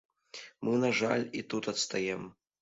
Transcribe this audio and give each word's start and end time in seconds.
Мы, 0.63 0.73
на 0.83 0.89
жаль, 1.01 1.25
і 1.41 1.45
тут 1.55 1.71
адстаем. 1.75 2.27